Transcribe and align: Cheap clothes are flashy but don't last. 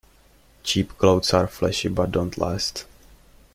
Cheap 0.63 0.97
clothes 0.97 1.31
are 1.31 1.45
flashy 1.45 1.87
but 1.87 2.11
don't 2.11 2.35
last. 2.35 2.85